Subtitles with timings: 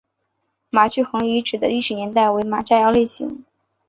[0.71, 3.45] 马聚垣遗址的历史年代为马家窑类型。